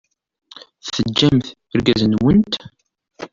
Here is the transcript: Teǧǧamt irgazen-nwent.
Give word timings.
Teǧǧamt 0.93 1.47
irgazen-nwent. 1.73 2.53